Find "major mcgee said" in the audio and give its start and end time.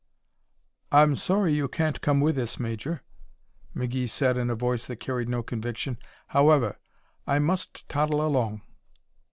2.59-4.35